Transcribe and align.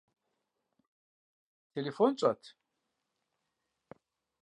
Телефон 1.73 2.11
щӏэт? 2.19 2.41